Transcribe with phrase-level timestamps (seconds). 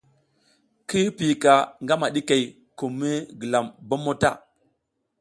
[0.89, 1.53] Kira piyika
[1.83, 2.43] ngama ɗikey
[2.77, 4.29] kum mi gilam bommo ta.